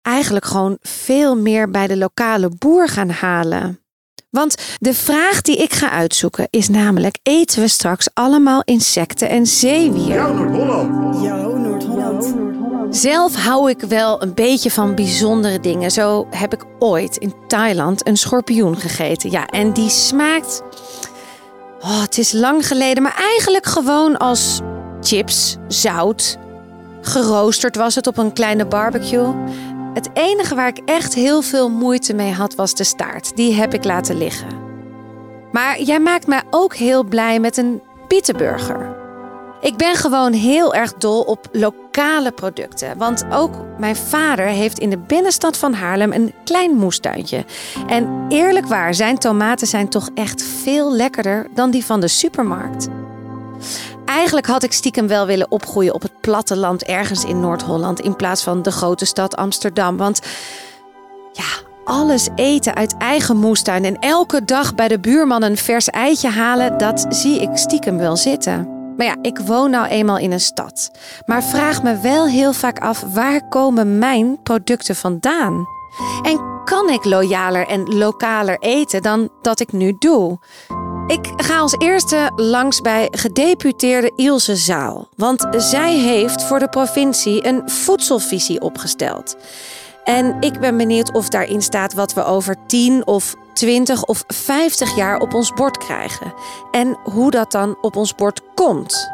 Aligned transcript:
eigenlijk 0.01 0.45
gewoon 0.45 0.77
veel 0.81 1.37
meer 1.37 1.69
bij 1.69 1.87
de 1.87 1.97
lokale 1.97 2.49
boer 2.49 2.87
gaan 2.87 3.09
halen? 3.09 3.79
Want 4.29 4.55
de 4.79 4.93
vraag 4.93 5.41
die 5.41 5.57
ik 5.57 5.73
ga 5.73 5.89
uitzoeken 5.89 6.47
is 6.49 6.69
namelijk: 6.69 7.19
eten 7.23 7.61
we 7.61 7.67
straks 7.67 8.07
allemaal 8.13 8.61
insecten 8.63 9.29
en 9.29 9.45
zeewier? 9.45 10.13
Jouw 10.13 10.33
Noord-Holland! 10.33 11.21
Jouw 11.21 11.21
Noord-Holland. 11.21 11.52
Zelf 12.95 13.35
hou 13.35 13.69
ik 13.69 13.81
wel 13.81 14.21
een 14.21 14.33
beetje 14.33 14.71
van 14.71 14.95
bijzondere 14.95 15.59
dingen. 15.59 15.91
Zo 15.91 16.27
heb 16.29 16.53
ik 16.53 16.65
ooit 16.79 17.17
in 17.17 17.33
Thailand 17.47 18.07
een 18.07 18.17
schorpioen 18.17 18.77
gegeten. 18.77 19.31
Ja, 19.31 19.47
en 19.47 19.73
die 19.73 19.89
smaakt. 19.89 20.61
Oh, 21.81 22.01
het 22.01 22.17
is 22.17 22.31
lang 22.31 22.67
geleden, 22.67 23.03
maar 23.03 23.15
eigenlijk 23.17 23.65
gewoon 23.65 24.17
als 24.17 24.59
chips, 25.01 25.57
zout. 25.67 26.37
Geroosterd 27.01 27.75
was 27.75 27.95
het 27.95 28.07
op 28.07 28.17
een 28.17 28.33
kleine 28.33 28.65
barbecue. 28.65 29.33
Het 29.93 30.09
enige 30.13 30.55
waar 30.55 30.67
ik 30.67 30.81
echt 30.85 31.13
heel 31.13 31.41
veel 31.41 31.69
moeite 31.69 32.13
mee 32.13 32.31
had 32.31 32.55
was 32.55 32.73
de 32.73 32.83
staart. 32.83 33.35
Die 33.35 33.53
heb 33.53 33.73
ik 33.73 33.83
laten 33.83 34.17
liggen. 34.17 34.47
Maar 35.51 35.81
jij 35.81 35.99
maakt 35.99 36.27
mij 36.27 36.41
ook 36.49 36.75
heel 36.75 37.03
blij 37.03 37.39
met 37.39 37.57
een 37.57 37.81
pietenburger. 38.07 39.02
Ik 39.63 39.77
ben 39.77 39.95
gewoon 39.95 40.33
heel 40.33 40.73
erg 40.73 40.93
dol 40.93 41.21
op 41.21 41.47
lokale 41.51 42.31
producten. 42.31 42.97
Want 42.97 43.25
ook 43.31 43.55
mijn 43.77 43.95
vader 43.95 44.45
heeft 44.45 44.79
in 44.79 44.89
de 44.89 44.97
binnenstad 44.97 45.57
van 45.57 45.73
Haarlem 45.73 46.11
een 46.11 46.33
klein 46.43 46.71
moestuintje. 46.71 47.45
En 47.87 48.25
eerlijk 48.29 48.67
waar, 48.67 48.93
zijn 48.93 49.17
tomaten 49.17 49.67
zijn 49.67 49.89
toch 49.89 50.09
echt 50.13 50.43
veel 50.43 50.93
lekkerder 50.93 51.47
dan 51.53 51.71
die 51.71 51.85
van 51.85 51.99
de 51.99 52.07
supermarkt. 52.07 52.87
Eigenlijk 54.05 54.47
had 54.47 54.63
ik 54.63 54.73
stiekem 54.73 55.07
wel 55.07 55.25
willen 55.25 55.51
opgroeien 55.51 55.93
op 55.93 56.01
het 56.01 56.21
platteland 56.21 56.83
ergens 56.83 57.23
in 57.23 57.39
Noord-Holland 57.39 57.99
in 57.99 58.15
plaats 58.15 58.43
van 58.43 58.61
de 58.61 58.71
grote 58.71 59.05
stad 59.05 59.35
Amsterdam. 59.35 59.97
Want 59.97 60.19
ja, 61.31 61.67
alles 61.85 62.27
eten 62.35 62.75
uit 62.75 62.97
eigen 62.97 63.37
moestuin 63.37 63.85
en 63.85 63.99
elke 63.99 64.45
dag 64.45 64.75
bij 64.75 64.87
de 64.87 64.99
buurman 64.99 65.43
een 65.43 65.57
vers 65.57 65.89
eitje 65.89 66.29
halen, 66.29 66.77
dat 66.77 67.05
zie 67.09 67.41
ik 67.41 67.57
stiekem 67.57 67.97
wel 67.97 68.15
zitten. 68.15 68.82
Maar 68.97 69.05
ja, 69.05 69.15
ik 69.21 69.39
woon 69.39 69.69
nou 69.69 69.87
eenmaal 69.87 70.17
in 70.17 70.31
een 70.31 70.39
stad. 70.39 70.91
Maar 71.25 71.43
vraag 71.43 71.83
me 71.83 71.97
wel 71.97 72.27
heel 72.27 72.53
vaak 72.53 72.79
af 72.79 73.03
waar 73.13 73.47
komen 73.47 73.97
mijn 73.97 74.41
producten 74.43 74.95
vandaan? 74.95 75.65
En 76.21 76.61
kan 76.65 76.89
ik 76.89 77.05
loyaler 77.05 77.67
en 77.67 77.95
lokaler 77.95 78.59
eten 78.59 79.01
dan 79.01 79.29
dat 79.41 79.59
ik 79.59 79.71
nu 79.71 79.95
doe? 79.99 80.39
Ik 81.07 81.31
ga 81.37 81.57
als 81.59 81.75
eerste 81.77 82.31
langs 82.35 82.81
bij 82.81 83.07
gedeputeerde 83.11 84.11
Ilse 84.15 84.55
Zaal. 84.55 85.07
Want 85.15 85.47
zij 85.57 85.93
heeft 85.93 86.43
voor 86.43 86.59
de 86.59 86.69
provincie 86.69 87.47
een 87.47 87.69
voedselvisie 87.69 88.61
opgesteld. 88.61 89.35
En 90.03 90.37
ik 90.39 90.59
ben 90.59 90.77
benieuwd 90.77 91.11
of 91.11 91.29
daarin 91.29 91.61
staat 91.61 91.93
wat 91.93 92.13
we 92.13 92.23
over 92.23 92.55
10 92.67 93.07
of 93.07 93.35
20 93.53 94.03
of 94.03 94.23
50 94.27 94.95
jaar 94.95 95.19
op 95.19 95.33
ons 95.33 95.53
bord 95.53 95.77
krijgen. 95.77 96.33
En 96.71 96.97
hoe 97.03 97.31
dat 97.31 97.51
dan 97.51 97.77
op 97.81 97.95
ons 97.95 98.15
bord 98.15 98.41
komt. 98.53 99.11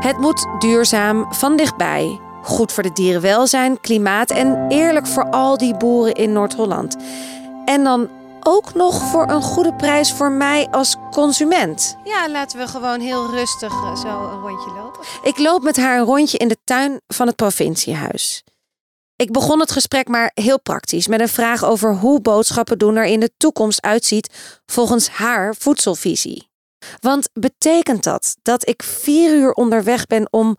Het 0.00 0.18
moet 0.18 0.46
duurzaam, 0.58 1.26
van 1.32 1.56
dichtbij, 1.56 2.20
goed 2.42 2.72
voor 2.72 2.82
de 2.82 2.92
dierenwelzijn, 2.92 3.80
klimaat 3.80 4.30
en 4.30 4.66
eerlijk 4.68 5.06
voor 5.06 5.30
al 5.30 5.58
die 5.58 5.76
boeren 5.76 6.14
in 6.14 6.32
Noord-Holland. 6.32 6.96
En 7.64 7.84
dan 7.84 8.08
ook 8.42 8.74
nog 8.74 9.02
voor 9.02 9.28
een 9.28 9.42
goede 9.42 9.74
prijs 9.74 10.12
voor 10.12 10.30
mij 10.32 10.68
als 10.70 10.96
consument. 11.10 11.96
Ja, 12.04 12.30
laten 12.30 12.58
we 12.58 12.66
gewoon 12.66 13.00
heel 13.00 13.30
rustig 13.30 13.72
eh, 13.72 13.96
zo 13.96 14.08
een 14.08 14.40
rondje 14.40 14.70
lopen. 14.70 15.00
Ik 15.22 15.38
loop 15.38 15.62
met 15.62 15.76
haar 15.76 15.98
een 15.98 16.04
rondje 16.04 16.38
in 16.38 16.48
de 16.48 16.56
tuin 16.64 17.00
van 17.06 17.26
het 17.26 17.36
provinciehuis. 17.36 18.44
Ik 19.20 19.32
begon 19.32 19.60
het 19.60 19.72
gesprek 19.72 20.08
maar 20.08 20.30
heel 20.34 20.60
praktisch 20.60 21.06
met 21.06 21.20
een 21.20 21.28
vraag 21.28 21.64
over 21.64 21.94
hoe 21.94 22.20
boodschappen 22.20 22.78
doen 22.78 22.96
er 22.96 23.04
in 23.04 23.20
de 23.20 23.30
toekomst 23.36 23.82
uitziet 23.82 24.60
volgens 24.66 25.08
haar 25.08 25.54
voedselvisie. 25.58 26.48
Want 27.00 27.28
betekent 27.32 28.04
dat 28.04 28.36
dat 28.42 28.68
ik 28.68 28.82
vier 28.82 29.34
uur 29.34 29.52
onderweg 29.52 30.06
ben 30.06 30.32
om 30.32 30.56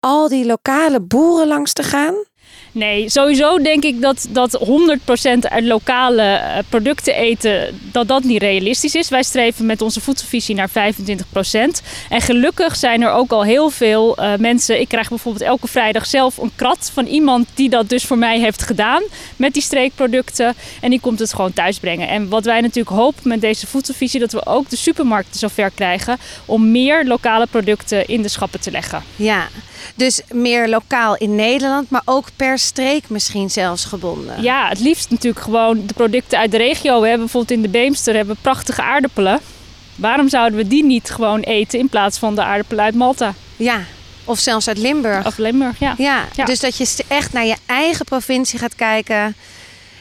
al 0.00 0.28
die 0.28 0.46
lokale 0.46 1.00
boeren 1.00 1.46
langs 1.46 1.72
te 1.72 1.82
gaan? 1.82 2.14
Nee, 2.72 3.08
sowieso 3.08 3.58
denk 3.58 3.84
ik 3.84 4.00
dat, 4.00 4.26
dat 4.30 4.60
100% 4.64 5.38
uit 5.40 5.64
lokale 5.64 6.22
eh, 6.22 6.58
producten 6.68 7.14
eten, 7.14 7.80
dat 7.92 8.08
dat 8.08 8.24
niet 8.24 8.42
realistisch 8.42 8.94
is. 8.94 9.08
Wij 9.08 9.22
streven 9.22 9.66
met 9.66 9.82
onze 9.82 10.00
voedselvisie 10.00 10.54
naar 10.54 10.70
25%. 10.70 10.72
En 12.08 12.20
gelukkig 12.20 12.76
zijn 12.76 13.02
er 13.02 13.10
ook 13.10 13.30
al 13.30 13.44
heel 13.44 13.70
veel 13.70 14.16
eh, 14.16 14.32
mensen. 14.38 14.80
Ik 14.80 14.88
krijg 14.88 15.08
bijvoorbeeld 15.08 15.44
elke 15.44 15.68
vrijdag 15.68 16.06
zelf 16.06 16.36
een 16.36 16.52
krat 16.54 16.90
van 16.94 17.06
iemand 17.06 17.48
die 17.54 17.68
dat 17.68 17.88
dus 17.88 18.04
voor 18.04 18.18
mij 18.18 18.40
heeft 18.40 18.62
gedaan 18.62 19.02
met 19.36 19.52
die 19.52 19.62
streekproducten. 19.62 20.54
En 20.80 20.90
die 20.90 21.00
komt 21.00 21.18
het 21.18 21.34
gewoon 21.34 21.52
thuis 21.52 21.78
brengen. 21.78 22.08
En 22.08 22.28
wat 22.28 22.44
wij 22.44 22.60
natuurlijk 22.60 22.96
hopen 22.96 23.28
met 23.28 23.40
deze 23.40 23.66
voedselvisie, 23.66 24.20
dat 24.20 24.32
we 24.32 24.46
ook 24.46 24.70
de 24.70 24.76
supermarkten 24.76 25.38
zover 25.38 25.70
krijgen 25.70 26.18
om 26.44 26.70
meer 26.70 27.04
lokale 27.04 27.46
producten 27.46 28.06
in 28.06 28.22
de 28.22 28.28
schappen 28.28 28.60
te 28.60 28.70
leggen. 28.70 29.02
Ja, 29.16 29.48
dus 29.94 30.20
meer 30.32 30.68
lokaal 30.68 31.16
in 31.16 31.34
Nederland, 31.34 31.90
maar 31.90 32.02
ook 32.04 32.28
per 32.36 32.58
streek 32.58 33.08
misschien 33.08 33.50
zelfs 33.50 33.84
gebonden. 33.84 34.42
Ja, 34.42 34.68
het 34.68 34.80
liefst 34.80 35.10
natuurlijk 35.10 35.44
gewoon 35.44 35.86
de 35.86 35.94
producten 35.94 36.38
uit 36.38 36.50
de 36.50 36.56
regio. 36.56 36.94
We 37.00 37.06
hebben 37.08 37.24
bijvoorbeeld 37.26 37.56
in 37.58 37.62
de 37.62 37.68
Beemster 37.78 38.14
hebben 38.14 38.36
prachtige 38.40 38.82
aardappelen. 38.82 39.40
Waarom 39.94 40.28
zouden 40.28 40.58
we 40.58 40.66
die 40.68 40.84
niet 40.84 41.10
gewoon 41.10 41.40
eten 41.40 41.78
in 41.78 41.88
plaats 41.88 42.18
van 42.18 42.34
de 42.34 42.42
aardappelen 42.42 42.84
uit 42.84 42.94
Malta 42.94 43.34
Ja, 43.56 43.80
of 44.24 44.38
zelfs 44.38 44.68
uit 44.68 44.78
Limburg. 44.78 45.26
of 45.26 45.38
Limburg? 45.38 45.78
Ja. 45.78 45.94
Ja, 45.98 46.24
Ja. 46.36 46.44
dus 46.44 46.60
dat 46.60 46.76
je 46.76 47.04
echt 47.08 47.32
naar 47.32 47.46
je 47.46 47.56
eigen 47.66 48.04
provincie 48.04 48.58
gaat 48.58 48.74
kijken. 48.74 49.36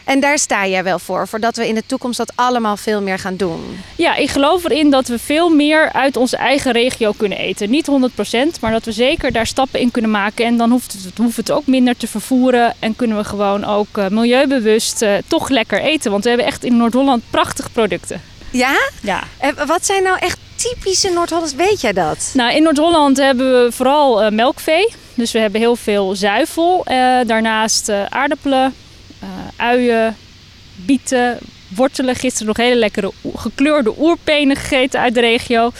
En 0.09 0.19
daar 0.19 0.39
sta 0.39 0.67
jij 0.67 0.83
wel 0.83 0.99
voor, 0.99 1.27
voordat 1.27 1.55
we 1.55 1.67
in 1.67 1.75
de 1.75 1.83
toekomst 1.85 2.17
dat 2.17 2.31
allemaal 2.35 2.77
veel 2.77 3.01
meer 3.01 3.19
gaan 3.19 3.35
doen. 3.35 3.79
Ja, 3.95 4.15
ik 4.15 4.29
geloof 4.29 4.63
erin 4.63 4.89
dat 4.89 5.07
we 5.07 5.19
veel 5.19 5.49
meer 5.49 5.91
uit 5.93 6.17
onze 6.17 6.37
eigen 6.37 6.71
regio 6.71 7.11
kunnen 7.17 7.37
eten. 7.37 7.69
Niet 7.69 7.89
100%, 8.57 8.59
maar 8.61 8.71
dat 8.71 8.85
we 8.85 8.91
zeker 8.91 9.31
daar 9.31 9.47
stappen 9.47 9.79
in 9.79 9.91
kunnen 9.91 10.11
maken. 10.11 10.45
En 10.45 10.57
dan 10.57 10.71
hoeft 10.71 10.93
het, 10.93 11.17
hoeft 11.17 11.37
het 11.37 11.51
ook 11.51 11.65
minder 11.65 11.97
te 11.97 12.07
vervoeren. 12.07 12.73
En 12.79 12.95
kunnen 12.95 13.17
we 13.17 13.23
gewoon 13.23 13.65
ook 13.65 13.97
eh, 13.97 14.07
milieubewust 14.07 15.01
eh, 15.01 15.13
toch 15.27 15.49
lekker 15.49 15.81
eten. 15.81 16.11
Want 16.11 16.23
we 16.23 16.29
hebben 16.29 16.47
echt 16.47 16.63
in 16.63 16.77
Noord-Holland 16.77 17.23
prachtige 17.29 17.69
producten. 17.69 18.21
Ja? 18.51 18.89
Ja. 19.01 19.23
En 19.37 19.67
wat 19.67 19.85
zijn 19.85 20.03
nou 20.03 20.17
echt 20.19 20.37
typische 20.55 21.09
Noord-Hollanders? 21.09 21.55
Weet 21.55 21.81
jij 21.81 21.93
dat? 21.93 22.31
Nou, 22.33 22.55
in 22.55 22.63
Noord-Holland 22.63 23.17
hebben 23.17 23.63
we 23.63 23.71
vooral 23.71 24.21
eh, 24.21 24.31
melkvee. 24.31 24.93
Dus 25.13 25.31
we 25.31 25.39
hebben 25.39 25.59
heel 25.59 25.75
veel 25.75 26.15
zuivel. 26.15 26.83
Daarnaast 27.25 27.89
aardappelen, 28.09 28.73
eh, 29.19 29.27
uien, 29.55 30.15
bieten, 30.75 31.37
wortelen. 31.75 32.15
Gisteren 32.15 32.47
nog 32.47 32.57
hele 32.57 32.75
lekkere 32.75 33.11
gekleurde 33.35 33.93
oerpenen 33.97 34.55
gegeten 34.55 34.99
uit 34.99 35.13
de 35.13 35.19
regio. 35.21 35.71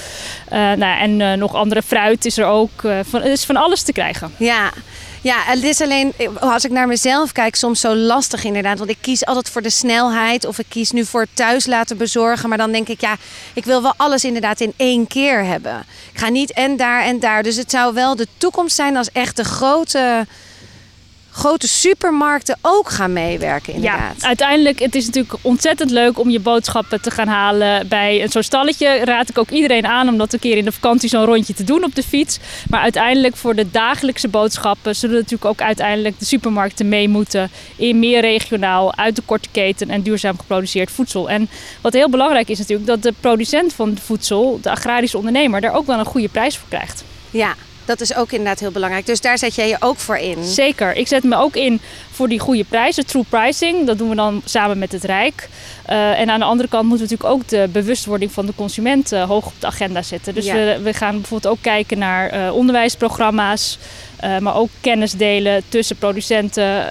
Eh, 0.50 0.60
nou, 0.60 1.00
en 1.00 1.22
eh, 1.22 1.34
nog 1.38 1.56
andere 1.56 1.82
fruit 1.82 2.26
is 2.26 2.38
er 2.38 2.46
ook. 2.46 2.84
eh, 2.84 3.00
van, 3.10 3.24
is 3.24 3.46
van 3.46 3.56
alles 3.56 3.82
te 3.82 3.92
krijgen. 3.92 4.32
Ja. 4.38 4.72
Ja, 5.22 5.36
het 5.46 5.64
is 5.64 5.82
alleen, 5.82 6.14
als 6.40 6.66
ik 6.66 6.72
naar 6.72 6.88
mezelf 6.88 7.32
kijk, 7.32 7.56
soms 7.56 7.80
zo 7.80 7.96
lastig 7.96 8.44
inderdaad. 8.44 8.78
Want 8.78 8.90
ik 8.90 8.98
kies 9.02 9.26
altijd 9.26 9.50
voor 9.50 9.62
de 9.62 9.70
snelheid 9.70 10.46
of 10.46 10.60
ik 10.60 10.66
kies 10.70 10.92
nu 10.92 11.06
voor 11.06 11.26
thuis 11.34 11.66
laten 11.66 11.98
bezorgen. 11.98 12.50
Maar 12.50 12.58
dan 12.58 12.72
denk 12.72 12.88
ik, 12.88 13.02
ja, 13.02 13.16
ik 13.54 13.66
wil 13.66 13.82
wel 13.82 13.94
alles 13.98 14.24
inderdaad 14.24 14.62
in 14.62 14.74
één 14.78 15.08
keer 15.08 15.44
hebben. 15.46 15.86
Ik 16.14 16.20
ga 16.20 16.30
niet 16.30 16.54
en 16.54 16.78
daar 16.78 17.04
en 17.04 17.20
daar. 17.20 17.44
Dus 17.44 17.56
het 17.56 17.72
zou 17.72 17.94
wel 17.94 18.16
de 18.16 18.28
toekomst 18.38 18.76
zijn 18.76 18.98
als 18.98 19.12
echt 19.12 19.36
de 19.36 19.44
grote, 19.44 20.28
grote 21.32 21.68
supermarkten 21.68 22.58
ook 22.62 22.90
gaan 22.90 23.14
meewerken 23.14 23.74
inderdaad. 23.74 24.22
Ja, 24.22 24.28
uiteindelijk 24.28 24.80
het 24.80 24.96
is 24.96 25.06
natuurlijk 25.06 25.34
ontzettend 25.42 25.92
leuk 25.92 26.20
om 26.20 26.30
je 26.30 26.40
boodschappen 26.40 27.02
te 27.02 27.12
gaan 27.12 27.28
halen 27.28 27.88
bij 27.88 28.28
zo'n 28.30 28.44
stalletje. 28.44 29.04
Raad 29.04 29.30
ik 29.30 29.38
ook 29.38 29.50
iedereen 29.50 29.86
aan 29.86 30.08
om 30.08 30.18
dat 30.18 30.34
een 30.34 30.40
keer 30.40 30.58
in 30.58 30.66
de 30.66 30.72
vakantie 30.72 31.10
zo'n 31.10 31.26
rondje 31.26 31.54
te 31.54 31.64
doen 31.64 31.84
op 31.84 31.96
de 31.96 32.04
fiets. 32.04 32.40
Maar 32.70 32.82
uiteindelijk 32.82 33.36
voor 33.36 33.56
de 33.56 33.72
dagelijkse 33.72 34.28
boodschappen 34.28 34.96
zullen 34.96 35.16
natuurlijk 35.16 35.46
ook 35.46 35.62
uiteindelijk 35.62 36.20
de 36.20 36.26
supermarkten 36.26 36.90
mee 36.90 37.10
moeten 37.10 37.52
in 37.76 38.00
meer 38.00 38.22
regionaal, 38.22 38.96
uit 38.96 39.16
de 39.16 39.22
korte 39.26 39.50
keten 39.52 39.90
en 39.90 40.02
duurzaam 40.02 40.38
geproduceerd 40.38 40.92
voedsel. 40.92 41.30
En 41.30 41.50
wat 41.82 41.94
heel 41.94 42.10
belangrijk 42.10 42.50
is 42.50 42.58
natuurlijk 42.58 42.88
dat 42.88 43.04
de 43.04 43.14
producent 43.20 43.74
van 43.74 43.90
het 43.90 44.00
voedsel, 44.00 44.60
de 44.62 44.70
agrarische 44.70 45.18
ondernemer, 45.18 45.62
daar 45.62 45.76
ook 45.76 45.86
wel 45.86 46.00
een 46.00 46.06
goede 46.06 46.30
prijs 46.30 46.58
voor 46.58 46.70
krijgt. 46.70 47.04
Ja, 47.32 47.56
dat 47.90 48.02
is 48.02 48.16
ook 48.16 48.32
inderdaad 48.32 48.60
heel 48.60 48.72
belangrijk. 48.72 49.06
Dus 49.06 49.22
daar 49.22 49.38
zet 49.38 49.56
jij 49.56 49.68
je 49.68 49.78
ook 49.80 49.98
voor 49.98 50.18
in. 50.18 50.44
Zeker. 50.44 50.96
Ik 50.96 51.08
zet 51.08 51.24
me 51.24 51.36
ook 51.36 51.56
in 51.56 51.82
voor 52.12 52.28
die 52.30 52.40
goede 52.40 52.64
prijzen. 52.64 53.06
True 53.06 53.24
pricing, 53.30 53.86
dat 53.88 53.98
doen 53.98 54.10
we 54.10 54.16
dan 54.16 54.42
samen 54.46 54.78
met 54.78 54.92
het 54.92 55.04
Rijk. 55.04 55.50
Eh, 55.86 56.20
en 56.20 56.30
aan 56.30 56.40
de 56.40 56.46
andere 56.46 56.70
kant 56.70 56.88
moeten 56.88 57.08
we 57.08 57.14
natuurlijk 57.14 57.42
ook 57.42 57.50
de 57.50 57.70
bewustwording 57.72 58.32
van 58.32 58.46
de 58.46 58.54
consument 58.56 59.12
eh, 59.12 59.24
hoog 59.28 59.46
op 59.46 59.54
de 59.60 59.68
agenda 59.68 60.02
zetten. 60.02 60.34
Dus 60.34 60.46
Ja. 60.46 60.54
we, 60.54 60.80
we 60.84 60.94
gaan 60.94 61.16
bijvoorbeeld 61.16 61.54
ook 61.54 61.62
kijken 61.62 61.98
naar 61.98 62.30
eh, 62.30 62.56
onderwijsprogramma's. 62.56 63.78
maar 64.40 64.56
ook 64.56 64.70
kennis 64.82 65.12
delen 65.12 65.64
tussen 65.70 65.96
producenten. 65.96 66.86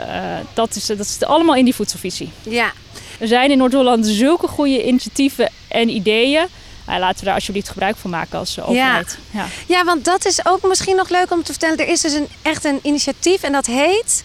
Dat, 0.55 0.75
is, 0.77 0.87
dat 0.87 1.06
zit 1.06 1.25
allemaal 1.25 1.55
in 1.55 1.65
die 1.65 1.75
voedselvisie. 1.75 2.31
Ja, 2.43 2.73
Er 3.19 3.27
zijn 3.29 3.50
in 3.50 3.59
Noord-Holland 3.59 4.06
zulke 4.06 4.49
goede 4.49 4.87
initiatieven 4.87 5.50
en 5.69 5.89
ideeën. 5.89 6.47
Nou, 6.88 7.00
laten 7.00 7.19
we 7.19 7.25
daar 7.25 7.35
alsjeblieft 7.35 7.69
gebruik 7.69 7.96
van 7.96 8.11
maken 8.11 8.38
als 8.38 8.56
eh, 8.56 8.69
overheid. 8.69 9.19
Ja. 9.31 9.46
Ja, 9.67 9.85
want 9.85 10.05
dat 10.05 10.25
is 10.26 10.46
ook 10.46 10.69
misschien 10.69 10.96
nog 10.96 11.08
leuk 11.08 11.31
om 11.31 11.43
te 11.43 11.52
vertellen. 11.52 11.79
Er 11.79 11.88
is 11.88 12.00
dus 12.00 12.12
een, 12.12 12.29
echt 12.43 12.64
een 12.64 12.79
initiatief 12.82 13.43
en 13.43 13.52
dat 13.52 13.67
heet 13.67 14.25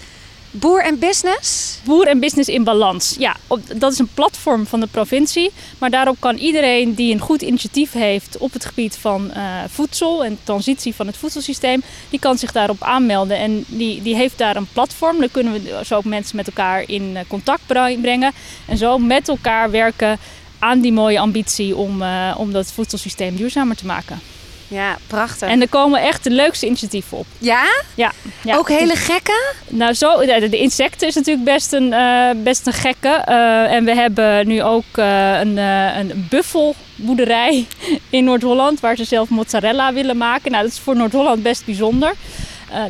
Boer 0.56 0.84
en 0.84 1.00
Business. 1.00 1.78
Boer 1.84 2.08
en 2.08 2.20
business 2.20 2.50
in 2.50 2.64
balans. 2.64 3.16
Ja, 3.20 3.36
op, 3.48 3.60
dat 3.76 3.92
is 3.92 4.00
een 4.00 4.10
platform 4.14 4.68
van 4.68 4.80
de 4.80 4.88
provincie. 4.88 5.52
Maar 5.78 5.90
daarop 5.90 6.16
kan 6.20 6.36
iedereen 6.38 6.94
die 6.94 7.14
een 7.14 7.20
goed 7.20 7.42
initiatief 7.42 7.92
heeft 7.92 8.38
op 8.38 8.54
het 8.54 8.66
gebied 8.66 8.98
van 9.02 9.32
eh, 9.32 9.42
voedsel 9.70 10.24
en 10.26 10.40
transitie 10.44 10.96
van 10.96 11.08
het 11.08 11.18
voedselsysteem, 11.18 11.82
die 12.10 12.20
kan 12.20 12.38
zich 12.38 12.52
daarop 12.52 12.84
aanmelden. 12.84 13.38
En 13.38 13.64
die, 13.68 14.02
die 14.02 14.16
heeft 14.16 14.38
daar 14.38 14.56
een 14.56 14.68
platform. 14.74 15.20
Dan 15.20 15.32
kunnen 15.32 15.54
we 15.54 15.82
zo 15.86 15.96
ook 15.96 16.04
mensen 16.06 16.36
met 16.36 16.48
elkaar 16.48 16.84
in 16.88 17.18
eh, 17.18 17.24
contact 17.28 17.62
bre- 17.68 17.98
brengen. 18.02 18.32
En 18.66 18.78
zo 18.78 18.98
met 18.98 19.28
elkaar 19.28 19.72
werken 19.72 20.20
aan 20.64 20.80
die 20.80 20.94
mooie 20.94 21.20
ambitie 21.20 21.76
om, 21.76 22.02
eh, 22.02 22.36
om 22.38 22.52
dat 22.52 22.72
voedselsysteem 22.72 23.36
duurzamer 23.36 23.76
te 23.76 23.86
maken. 23.86 24.20
Ja, 24.68 24.98
prachtig. 25.08 25.50
En 25.50 25.62
er 25.62 25.70
komen 25.70 26.02
echt 26.02 26.24
de 26.24 26.30
leukste 26.30 26.66
initiatieven 26.66 27.18
op. 27.18 27.26
ja? 27.38 27.64
Ja, 27.96 28.12
ja. 28.44 28.58
Ook 28.58 28.70
hele 28.70 28.96
gekke? 28.96 29.54
Nou, 29.68 29.94
zo, 29.94 30.20
de, 30.20 30.48
de 30.50 30.58
insecten 30.58 31.08
is 31.08 31.16
natuurlijk 31.16 31.46
best 31.46 31.74
een, 31.74 31.94
eh, 31.94 32.30
best 32.44 32.68
een 32.68 32.74
gekke. 32.74 33.10
Eh, 33.10 33.74
en 33.74 33.86
we 33.86 33.96
hebben 33.96 34.48
nu 34.48 34.64
ook 34.64 34.98
een, 34.98 35.58
een 35.58 36.28
buffelboerderij 36.30 37.68
in 38.10 38.24
Noord-Holland... 38.24 38.80
waar 38.80 38.96
ze 38.96 39.04
zelf 39.04 39.30
mozzarella 39.30 39.94
willen 39.94 40.18
maken. 40.18 40.52
Nou, 40.52 40.64
dat 40.64 40.72
is 40.74 40.80
voor 40.80 40.96
Noord-Holland 40.96 41.44
best 41.44 41.66
bijzonder. 41.66 42.14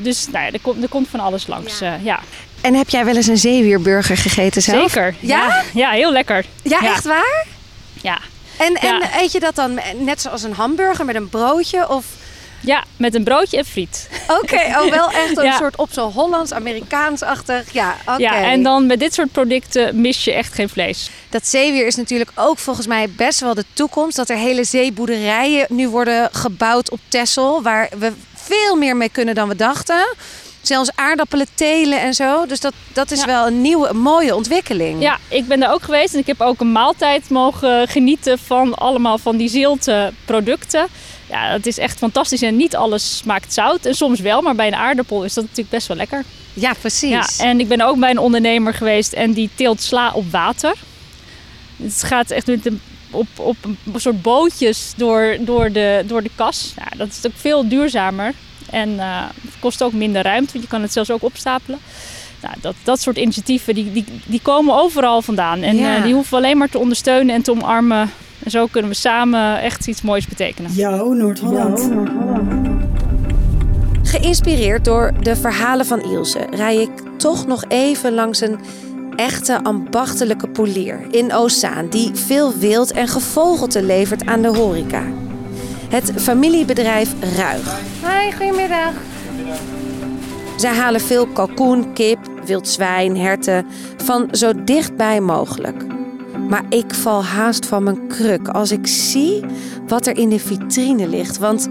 Dus 0.01 0.27
nou 0.31 0.45
ja, 0.45 0.51
er, 0.51 0.61
komt, 0.61 0.83
er 0.83 0.89
komt 0.89 1.07
van 1.07 1.19
alles 1.19 1.47
langs. 1.47 1.79
Ja. 1.79 1.99
Ja. 2.03 2.19
En 2.61 2.73
heb 2.73 2.89
jij 2.89 3.05
wel 3.05 3.15
eens 3.15 3.27
een 3.27 3.37
zeewierburger 3.37 4.17
gegeten 4.17 4.61
zelf? 4.61 4.91
zeker. 4.91 5.15
Ja? 5.19 5.63
ja? 5.73 5.89
heel 5.89 6.11
lekker. 6.11 6.45
Ja. 6.61 6.79
echt 6.79 7.03
waar? 7.03 7.45
Ja. 8.03 8.19
En, 8.57 8.73
en 8.75 8.99
Ja. 8.99 9.21
eet 9.21 9.31
je 9.31 9.39
dat 9.39 9.55
dan 9.55 9.79
net 9.97 10.21
zoals 10.21 10.43
een 10.43 10.53
hamburger 10.53 11.05
met 11.05 11.15
een 11.15 11.29
broodje? 11.29 11.89
Of... 11.89 12.05
ja, 12.59 12.83
met 12.97 13.15
een 13.15 13.23
broodje 13.23 13.57
en 13.57 13.65
friet. 13.65 14.09
Oké, 14.27 14.55
oh 14.55 14.89
wel 14.99 15.11
echt 15.11 15.37
een 15.37 15.43
Ja. 15.43 15.57
soort 15.57 15.75
op 15.75 15.89
zo'n 15.91 16.11
Hollands-Amerikaans-achtig. 16.11 17.71
Ja, 17.73 17.95
oké. 18.05 18.17
Ja, 18.21 18.33
en 18.43 18.63
dan 18.63 18.85
met 18.85 18.99
dit 18.99 19.13
soort 19.13 19.31
producten 19.31 20.01
mis 20.01 20.23
je 20.23 20.33
echt 20.33 20.53
geen 20.53 20.69
vlees. 20.69 21.09
Dat 21.29 21.47
zeewier 21.47 21.85
is 21.87 21.95
natuurlijk 21.95 22.31
ook 22.35 22.57
volgens 22.59 22.87
mij 22.87 23.09
best 23.09 23.39
wel 23.39 23.53
de 23.53 23.65
toekomst. 23.73 24.15
Dat 24.15 24.29
er 24.29 24.37
hele 24.37 24.63
zeeboerderijen 24.63 25.65
nu 25.69 25.89
worden 25.89 26.29
gebouwd 26.31 26.89
op 26.89 26.99
Texel. 27.07 27.61
Waar 27.61 27.89
we 27.97 28.13
veel 28.35 28.75
meer 28.75 28.97
mee 28.97 29.09
kunnen 29.09 29.35
dan 29.35 29.47
we 29.47 29.55
dachten. 29.55 30.15
Zelfs 30.63 30.89
aardappelen 30.95 31.47
telen 31.55 32.01
en 32.01 32.13
zo. 32.13 32.45
Dus 32.45 32.59
dat, 32.59 32.73
dat 32.93 33.11
is 33.11 33.19
Ja. 33.19 33.25
wel 33.25 33.47
een 33.47 33.61
nieuwe, 33.61 33.87
een 33.87 33.99
mooie 34.01 34.35
ontwikkeling. 34.35 35.01
Ja, 35.01 35.17
ik 35.27 35.47
ben 35.47 35.59
daar 35.59 35.73
ook 35.73 35.81
geweest 35.83 36.13
en 36.13 36.19
ik 36.19 36.27
heb 36.27 36.41
ook 36.41 36.59
een 36.59 36.71
maaltijd 36.71 37.29
mogen 37.29 37.87
genieten 37.87 38.39
van 38.39 38.75
allemaal 38.75 39.17
van 39.17 39.37
die 39.37 39.49
zilte 39.49 40.11
producten. 40.25 40.87
Ja, 41.29 41.51
dat 41.51 41.65
is 41.65 41.77
echt 41.77 41.97
fantastisch 41.97 42.41
en 42.41 42.55
niet 42.55 42.75
alles 42.75 43.17
smaakt 43.17 43.53
zout. 43.53 43.85
En 43.85 43.95
soms 43.95 44.19
wel, 44.19 44.41
maar 44.41 44.55
bij 44.55 44.67
een 44.67 44.75
aardappel 44.75 45.23
is 45.23 45.33
dat 45.33 45.43
natuurlijk 45.43 45.69
best 45.69 45.87
wel 45.87 45.97
lekker. 45.97 46.23
Ja, 46.53 46.73
precies. 46.79 47.09
Ja, 47.37 47.45
en 47.45 47.59
ik 47.59 47.67
ben 47.67 47.81
ook 47.81 47.99
bij 47.99 48.09
een 48.09 48.17
ondernemer 48.17 48.73
geweest 48.73 49.13
en 49.13 49.33
die 49.33 49.49
teelt 49.55 49.81
sla 49.81 50.11
op 50.13 50.31
water. 50.31 50.73
Het 51.83 52.03
gaat 52.03 52.31
echt 52.31 52.47
met 52.47 52.65
een, 52.65 52.81
op, 53.11 53.27
op 53.35 53.55
een 53.65 53.77
soort 53.95 54.21
bootjes 54.21 54.93
door, 54.95 55.37
door, 55.39 55.71
de, 55.71 56.03
door 56.07 56.23
de 56.23 56.31
kas. 56.35 56.73
Dat 56.97 57.07
is 57.07 57.25
ook 57.25 57.31
veel 57.35 57.67
duurzamer. 57.67 58.33
En 58.69 58.99
eh, 58.99 59.23
kost 59.63 59.83
ook 59.83 59.93
minder 59.93 60.21
ruimte, 60.23 60.51
want 60.51 60.63
je 60.63 60.69
kan 60.69 60.81
het 60.81 60.93
zelfs 60.93 61.11
ook 61.11 61.23
opstapelen. 61.23 61.79
Nou, 62.41 62.55
dat, 62.61 62.75
dat 62.83 62.99
soort 63.01 63.17
initiatieven 63.17 63.75
die, 63.75 63.91
die, 63.91 64.05
die 64.25 64.41
komen 64.41 64.75
overal 64.75 65.21
vandaan. 65.21 65.61
En 65.61 65.75
Ja. 65.75 65.95
eh, 65.97 66.03
die 66.03 66.13
hoeven 66.13 66.31
we 66.31 66.37
alleen 66.37 66.57
maar 66.57 66.69
te 66.69 66.77
ondersteunen 66.79 67.35
en 67.35 67.41
te 67.41 67.51
omarmen. 67.51 68.09
En 68.43 68.51
zo 68.51 68.65
kunnen 68.71 68.91
we 68.91 68.97
samen 68.97 69.61
echt 69.61 69.87
iets 69.87 70.01
moois 70.01 70.27
betekenen. 70.27 70.71
Jouw 70.73 71.13
Noord-Holland. 71.13 71.89
Geïnspireerd 74.03 74.85
door 74.85 75.11
de 75.21 75.35
verhalen 75.35 75.85
van 75.85 76.01
Ilse 76.01 76.47
rij 76.51 76.77
ik 76.81 76.89
toch 77.17 77.47
nog 77.47 77.63
even 77.67 78.13
langs 78.13 78.41
een 78.41 78.59
echte 79.15 79.63
ambachtelijke 79.63 80.47
polier 80.47 80.99
in 81.11 81.33
Oostzaan 81.33 81.87
die 81.89 82.11
veel 82.13 82.53
wild 82.57 82.91
en 82.91 83.07
gevogelte 83.07 83.83
levert 83.83 84.25
aan 84.25 84.41
de 84.41 84.47
horeca. 84.47 85.03
Het 85.89 86.11
familiebedrijf 86.17 87.09
Ruig. 87.37 87.79
Hi, 88.01 88.31
goedemiddag. 88.37 88.91
Zij 90.57 90.73
halen 90.73 91.01
veel 91.01 91.27
kalkoen, 91.27 91.93
kip, 91.93 92.19
wild 92.45 92.67
zwijn, 92.67 93.17
herten 93.17 93.65
van 93.97 94.27
zo 94.31 94.63
dichtbij 94.63 95.21
mogelijk. 95.21 95.85
Maar 96.49 96.63
ik 96.69 96.93
val 96.93 97.23
haast 97.23 97.65
van 97.65 97.83
mijn 97.83 98.07
kruk 98.07 98.47
als 98.47 98.71
ik 98.71 98.87
zie 98.87 99.45
wat 99.87 100.07
er 100.07 100.17
in 100.17 100.29
de 100.29 100.39
vitrine 100.39 101.07
ligt. 101.07 101.37
Want 101.37 101.69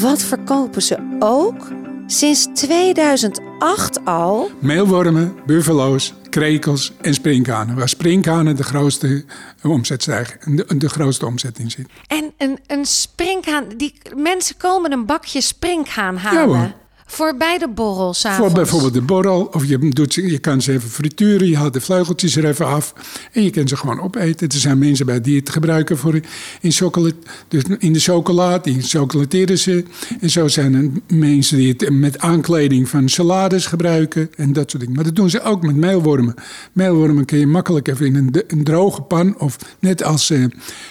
wat 0.00 0.22
verkopen 0.22 0.82
ze 0.82 1.16
ook? 1.18 1.68
Sinds 2.06 2.48
2008 2.54 4.04
al? 4.04 4.50
Meelwormen, 4.58 5.34
buffalo's, 5.46 6.14
krekels 6.30 6.92
en 7.00 7.14
sprinkhanen. 7.14 7.76
Waar 7.76 7.88
sprinkhanen 7.88 8.56
de 8.56 8.62
grootste 8.62 9.24
omzetstijging, 9.62 10.56
de, 10.56 10.76
de 10.76 10.88
grootste 10.88 11.26
omzet 11.26 11.58
in 11.58 11.70
zit. 11.70 11.88
En 12.06 12.32
een, 12.38 12.58
een 12.66 12.84
sprinkhaan. 12.84 13.64
Die 13.76 13.94
mensen 14.16 14.56
komen 14.56 14.92
een 14.92 15.06
bakje 15.06 15.40
sprinkhaan 15.40 16.16
halen. 16.16 16.40
Ja, 16.40 16.46
hoor. 16.46 16.72
Voor 17.12 17.36
bij 17.36 17.58
de 17.58 17.68
borrel 17.68 18.14
s'avonds. 18.14 18.46
Voor 18.46 18.62
bijvoorbeeld 18.62 18.94
de 18.94 19.02
borrel. 19.02 19.48
Of 19.52 19.64
je, 19.64 19.78
doet 19.78 20.14
je 20.14 20.38
kan 20.38 20.62
ze 20.62 20.72
even 20.72 20.90
frituren. 20.90 21.48
Je 21.48 21.56
haalt 21.56 21.72
de 21.72 21.80
vleugeltjes 21.80 22.36
er 22.36 22.44
even 22.44 22.66
af. 22.66 22.92
En 23.32 23.42
je 23.42 23.50
kan 23.50 23.68
ze 23.68 23.76
gewoon 23.76 24.00
opeten. 24.00 24.48
Er 24.48 24.58
zijn 24.58 24.78
mensen 24.78 25.06
bij 25.06 25.20
die 25.20 25.38
het 25.38 25.50
gebruiken 25.50 25.98
voor 25.98 26.20
in, 26.60 26.72
chocolade, 26.72 27.14
dus 27.48 27.62
in 27.78 27.92
de 27.92 27.98
chocolade. 27.98 28.72
Die 28.72 28.82
chocoladeren 28.82 29.58
ze. 29.58 29.84
En 30.20 30.30
zo 30.30 30.48
zijn 30.48 30.74
er 30.74 31.16
mensen 31.16 31.56
die 31.56 31.68
het 31.68 31.90
met 31.90 32.18
aankleding 32.18 32.88
van 32.88 33.08
salades 33.08 33.66
gebruiken. 33.66 34.30
En 34.36 34.52
dat 34.52 34.70
soort 34.70 34.82
dingen. 34.82 34.96
Maar 34.96 35.04
dat 35.04 35.16
doen 35.16 35.30
ze 35.30 35.42
ook 35.42 35.62
met 35.62 35.76
meelwormen. 35.76 36.34
Meelwormen 36.72 37.24
kun 37.24 37.38
je 37.38 37.46
makkelijk 37.46 37.88
even 37.88 38.06
in 38.06 38.14
een, 38.14 38.42
een 38.46 38.64
droge 38.64 39.02
pan. 39.02 39.38
Of 39.38 39.56
net 39.78 40.02
als 40.02 40.32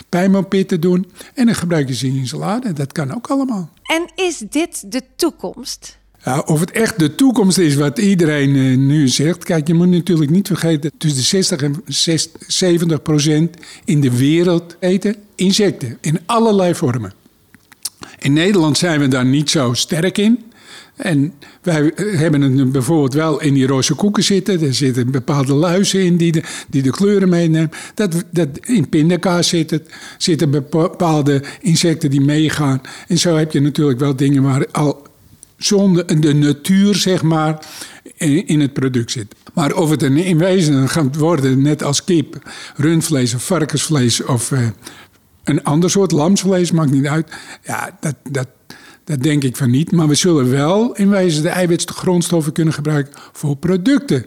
pijnmanpitten 0.09 0.81
doen. 0.81 1.11
En 1.33 1.45
dan 1.45 1.55
gebruik 1.55 1.87
je 1.87 1.95
ze 1.95 2.07
in 2.07 2.15
je 2.15 2.27
salade. 2.27 2.73
Dat 2.73 2.91
kan 2.91 3.15
ook 3.15 3.27
allemaal. 3.27 3.69
En 3.83 4.25
is 4.25 4.43
dit 4.49 4.91
de 4.91 5.01
toekomst? 5.15 5.97
Ja, 6.23 6.39
of 6.39 6.59
het 6.59 6.71
echt 6.71 6.99
de 6.99 7.15
toekomst 7.15 7.57
is 7.57 7.75
wat 7.75 7.97
iedereen 7.97 8.55
uh, 8.55 8.77
nu 8.77 9.07
zegt. 9.07 9.43
Kijk, 9.43 9.67
je 9.67 9.73
moet 9.73 9.89
natuurlijk 9.89 10.29
niet 10.29 10.47
vergeten. 10.47 10.91
Tussen 10.97 11.19
de 11.19 11.25
60 11.25 11.61
en 11.61 11.75
60, 11.85 12.41
70 12.47 13.01
procent 13.01 13.55
in 13.85 14.01
de 14.01 14.17
wereld 14.17 14.75
eten 14.79 15.15
insecten. 15.35 15.97
In 16.01 16.19
allerlei 16.25 16.75
vormen. 16.75 17.13
In 18.19 18.33
Nederland 18.33 18.77
zijn 18.77 18.99
we 18.99 19.07
daar 19.07 19.25
niet 19.25 19.49
zo 19.49 19.73
sterk 19.73 20.17
in. 20.17 20.39
En 20.95 21.33
wij 21.61 21.91
hebben 21.95 22.41
het 22.41 22.71
bijvoorbeeld 22.71 23.13
wel 23.13 23.41
in 23.41 23.53
die 23.53 23.67
roze 23.67 23.93
koeken 23.93 24.23
zitten. 24.23 24.61
Er 24.61 24.73
zitten 24.73 25.11
bepaalde 25.11 25.53
luizen 25.53 26.03
in 26.03 26.17
die 26.17 26.31
de, 26.31 26.43
die 26.69 26.81
de 26.81 26.91
kleuren 26.91 27.29
meenemen. 27.29 27.71
Dat, 27.93 28.23
dat, 28.31 28.49
in 28.61 28.89
pindakaas 28.89 29.47
zit 29.47 29.81
zitten 30.17 30.51
bepaalde 30.51 31.43
insecten 31.61 32.09
die 32.09 32.21
meegaan. 32.21 32.81
En 33.07 33.17
zo 33.17 33.35
heb 33.35 33.51
je 33.51 33.61
natuurlijk 33.61 33.99
wel 33.99 34.15
dingen 34.15 34.43
waar 34.43 34.67
al 34.71 35.07
zonder 35.59 36.21
de 36.21 36.33
natuur, 36.33 36.95
zeg 36.95 37.21
maar, 37.21 37.65
in 38.45 38.59
het 38.59 38.73
product 38.73 39.11
zit. 39.11 39.35
Maar 39.53 39.73
of 39.75 39.89
het 39.89 40.01
in 40.01 40.37
wezen 40.37 40.89
gaat 40.89 41.15
worden, 41.15 41.61
net 41.61 41.83
als 41.83 42.03
kip, 42.03 42.51
rundvlees 42.75 43.33
of 43.33 43.43
varkensvlees 43.43 44.23
of 44.23 44.51
uh, 44.51 44.67
een 45.43 45.63
ander 45.63 45.89
soort 45.89 46.11
lamsvlees, 46.11 46.71
maakt 46.71 46.91
niet 46.91 47.07
uit. 47.07 47.31
Ja, 47.63 47.97
dat, 47.99 48.15
dat, 48.31 48.47
dat 49.03 49.23
denk 49.23 49.43
ik 49.43 49.55
van 49.55 49.69
niet. 49.69 49.91
Maar 49.91 50.07
we 50.07 50.15
zullen 50.15 50.49
wel 50.49 50.95
in 50.95 51.09
wezen 51.09 51.43
de 51.43 51.49
eiwitgrondstoffen 51.49 52.53
kunnen 52.53 52.73
gebruiken 52.73 53.13
voor 53.31 53.55
producten. 53.55 54.25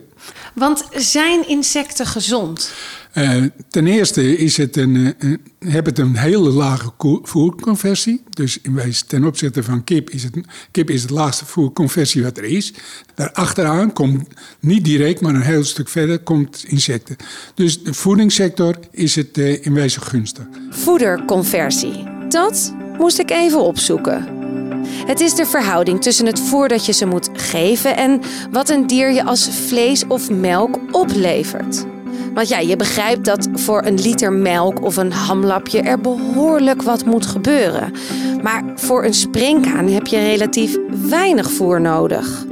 Want 0.55 0.85
zijn 0.97 1.49
insecten 1.49 2.07
gezond? 2.07 2.73
Uh, 3.14 3.45
ten 3.69 3.87
eerste 3.87 4.37
is 4.37 4.57
het 4.57 4.76
een, 4.76 5.14
uh, 5.19 5.37
heb 5.73 5.87
het 5.87 5.99
een 5.99 6.17
hele 6.17 6.50
lage 6.50 6.93
voerconversie. 7.23 8.23
Dus 8.31 8.59
in 8.62 8.75
wezen 8.75 9.07
ten 9.07 9.25
opzichte 9.25 9.62
van 9.62 9.85
kip 9.85 10.11
is 10.11 10.23
het, 10.23 10.35
kip 10.71 10.91
is 10.91 11.02
het 11.02 11.11
laagste 11.11 11.45
voerconversie 11.45 12.23
wat 12.23 12.38
er 12.38 12.45
is. 12.45 12.73
Daarachteraan 13.14 13.93
komt 13.93 14.29
niet 14.61 14.85
direct, 14.85 15.21
maar 15.21 15.35
een 15.35 15.43
heel 15.43 15.64
stuk 15.64 15.88
verder 15.88 16.19
komt 16.19 16.64
insecten. 16.67 17.17
Dus 17.55 17.83
de 17.83 17.95
voedingssector 17.95 18.79
is 18.91 19.14
het 19.14 19.38
uh, 19.38 19.67
in 19.67 19.75
wezen 19.75 20.02
gunstig. 20.02 20.45
Voederconversie, 20.71 22.05
dat 22.29 22.75
moest 22.99 23.19
ik 23.19 23.31
even 23.31 23.61
opzoeken. 23.61 24.42
Het 25.07 25.21
is 25.21 25.35
de 25.35 25.47
verhouding 25.47 26.03
tussen 26.03 26.27
het 26.27 26.41
voer 26.41 26.69
dat 26.69 26.87
je 26.87 26.93
ze 26.93 27.07
moet 27.07 27.29
geven 27.33 27.97
en 27.97 28.21
wat 28.51 28.69
een 28.69 28.87
dier 28.87 29.13
je 29.13 29.25
als 29.25 29.49
vlees 29.49 30.07
of 30.07 30.31
melk 30.31 30.79
oplevert. 30.91 31.85
Want 32.35 32.49
ja, 32.49 32.59
je 32.59 32.77
begrijpt 32.77 33.25
dat 33.25 33.49
voor 33.53 33.83
een 33.85 34.01
liter 34.01 34.33
melk 34.33 34.83
of 34.83 34.97
een 34.97 35.13
hamlapje 35.13 35.81
er 35.81 36.01
behoorlijk 36.01 36.83
wat 36.83 37.05
moet 37.05 37.27
gebeuren. 37.27 37.93
Maar 38.43 38.65
voor 38.75 39.05
een 39.05 39.15
springkaan 39.15 39.89
heb 39.89 40.07
je 40.07 40.19
relatief 40.19 40.77
weinig 41.09 41.51
voer 41.51 41.81
nodig. 41.81 42.45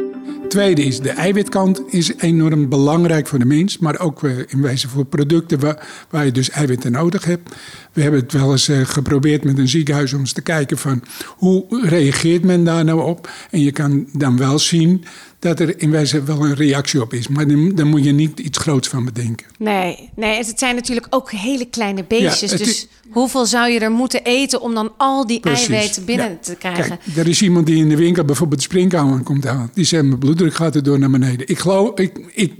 Tweede 0.50 0.82
is 0.82 1.00
de 1.00 1.10
eiwitkant 1.10 1.82
is 1.86 2.12
enorm 2.16 2.68
belangrijk 2.68 3.26
voor 3.26 3.38
de 3.38 3.44
mens, 3.44 3.78
maar 3.78 3.98
ook 3.98 4.24
eh, 4.24 4.38
in 4.46 4.62
wijze 4.62 4.88
voor 4.88 5.04
producten 5.04 5.76
waar, 6.10 6.24
je 6.24 6.32
dus 6.32 6.50
eiwitten 6.50 6.92
nodig 6.92 7.24
hebt. 7.24 7.54
We 7.92 8.02
hebben 8.02 8.20
het 8.20 8.32
wel 8.32 8.52
eens 8.52 8.68
uh, 8.68 8.80
geprobeerd 8.80 9.44
met 9.44 9.58
een 9.58 9.68
ziekenhuis 9.68 10.12
om 10.12 10.20
eens 10.20 10.32
te 10.32 10.42
kijken 10.42 10.78
van 10.78 11.02
hoe 11.26 11.64
reageert 11.82 12.44
men 12.44 12.64
daar 12.64 12.84
nou 12.84 13.02
op. 13.02 13.30
En 13.50 13.60
je 13.60 13.72
kan 13.72 14.06
dan 14.12 14.36
wel 14.36 14.58
zien 14.58 15.04
dat 15.40 15.60
er 15.60 15.80
in 15.80 15.90
wijze 15.90 16.22
wel 16.22 16.44
een 16.44 16.54
reactie 16.54 17.00
op 17.00 17.12
is. 17.12 17.28
Maar 17.28 17.48
dan, 17.48 17.86
moet 17.86 18.04
je 18.04 18.12
niet 18.12 18.40
iets 18.40 18.58
groots 18.58 18.88
van 18.88 19.04
bedenken. 19.04 19.46
Nee, 19.58 20.10
nee, 20.16 20.36
het 20.36 20.58
zijn 20.58 20.74
natuurlijk 20.74 21.06
ook 21.10 21.30
hele 21.30 21.64
kleine 21.64 22.04
beestjes. 22.04 22.50
dus 22.50 22.86
hoeveel 23.10 23.46
zou 23.46 23.70
je 23.70 23.80
er 23.80 23.90
moeten 23.90 24.22
eten 24.22 24.60
om 24.60 24.74
dan 24.74 24.92
al 24.96 25.26
die 25.26 25.40
eiwitten 25.40 26.04
binnen 26.04 26.38
te 26.40 26.54
krijgen? 26.54 26.98
Kijk, 27.04 27.16
er 27.16 27.28
is 27.28 27.42
iemand 27.42 27.66
die 27.66 27.76
in 27.76 27.88
de 27.88 27.96
winkel 27.96 28.24
bijvoorbeeld 28.24 28.60
de 28.60 28.66
springkamer 28.66 29.22
komt 29.22 29.44
halen. 29.44 29.70
Die 29.74 29.84
zegt, 29.84 30.04
mijn 30.04 30.18
bloeddruk 30.18 30.54
gaat 30.54 30.74
er 30.74 30.82
door 30.82 30.98
naar 30.98 31.10
beneden. 31.10 31.48
Ik 31.48 31.58
geloof, 31.58 31.98
ik, 31.98 32.18
ik, 32.32 32.52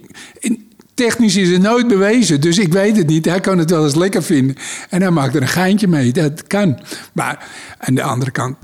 technisch 0.95 1.37
is 1.37 1.51
het 1.51 1.63
nooit 1.63 1.89
bewezen, 1.89 2.41
dus 2.41 2.59
ik 2.59 2.73
weet 2.73 2.97
het 2.97 3.07
niet. 3.07 3.25
Hij 3.25 3.41
kan 3.41 3.59
het 3.59 3.71
wel 3.71 3.85
eens 3.85 3.95
lekker 3.95 4.23
vinden. 4.23 4.57
En 4.89 5.01
hij 5.01 5.11
maakt 5.11 5.35
er 5.35 5.43
een 5.43 5.49
geintje 5.49 5.89
mee, 5.89 6.13
dat 6.13 6.47
kan. 6.47 6.81
Maar 7.13 7.49
aan 7.79 7.95
de 7.95 8.03
andere 8.03 8.31
kant, 8.31 8.57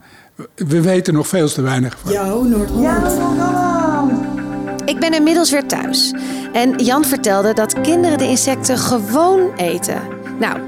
we 0.54 0.80
weten 0.80 1.14
nog 1.14 1.28
veel 1.28 1.48
te 1.48 1.62
weinig 1.62 1.98
van. 1.98 2.12
Jouw 2.12 2.42
Noord-Holland. 2.42 3.55
Ik 4.86 4.98
ben 5.00 5.12
inmiddels 5.12 5.50
weer 5.50 5.66
thuis. 5.66 6.14
En 6.52 6.76
Jan 6.76 7.04
vertelde 7.04 7.52
dat 7.52 7.80
kinderen 7.80 8.18
de 8.18 8.28
insecten 8.28 8.78
gewoon 8.78 9.54
eten. 9.56 10.00
Nou, 10.38 10.58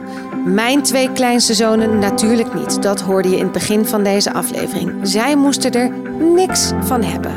mijn 0.45 0.83
twee 0.83 1.13
kleinste 1.13 1.55
zonen 1.55 1.99
natuurlijk 1.99 2.55
niet. 2.55 2.83
Dat 2.83 3.01
hoorde 3.01 3.29
je 3.29 3.37
in 3.37 3.43
het 3.43 3.53
begin 3.53 3.87
van 3.87 4.03
deze 4.03 4.33
aflevering. 4.33 4.93
Zij 5.03 5.37
moesten 5.37 5.73
er 5.73 5.91
niks 6.35 6.73
van 6.81 7.03
hebben. 7.03 7.33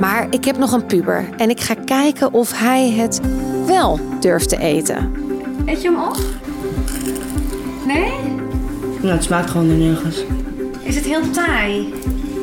Maar 0.00 0.26
ik 0.30 0.44
heb 0.44 0.58
nog 0.58 0.72
een 0.72 0.86
puber 0.86 1.28
en 1.36 1.50
ik 1.50 1.60
ga 1.60 1.74
kijken 1.84 2.32
of 2.32 2.58
hij 2.58 2.90
het 2.90 3.20
wel 3.66 4.00
durft 4.20 4.48
te 4.48 4.58
eten. 4.58 5.12
Eet 5.66 5.82
je 5.82 5.88
hem 5.88 6.02
op? 6.02 6.16
Nee? 7.86 8.12
Nou, 9.00 9.14
het 9.14 9.24
smaakt 9.24 9.50
gewoon 9.50 9.78
nergens. 9.78 10.24
Is 10.82 10.94
het 10.94 11.04
heel 11.04 11.30
taai? 11.30 11.94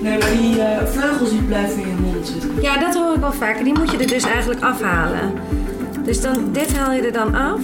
Nee, 0.01 0.17
maar 0.17 0.31
die 0.41 0.55
uh, 0.55 0.85
vleugels 0.85 1.29
die 1.29 1.41
blijven 1.41 1.81
in 1.81 1.87
je 1.87 1.95
mond 2.01 2.08
Ja, 2.61 2.77
dat 2.77 2.95
hoor 2.95 3.13
ik 3.15 3.21
wel 3.21 3.33
vaker. 3.33 3.63
Die 3.63 3.77
moet 3.77 3.91
je 3.91 3.97
er 3.97 4.07
dus 4.07 4.23
eigenlijk 4.23 4.61
afhalen. 4.61 5.33
Dus 6.03 6.21
dan, 6.21 6.51
dit 6.51 6.77
haal 6.77 6.91
je 6.91 7.01
er 7.01 7.13
dan 7.13 7.35
af. 7.35 7.61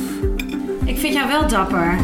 Ik 0.85 0.97
vind 0.97 1.13
jou 1.13 1.27
wel 1.27 1.47
dapper. 1.47 1.97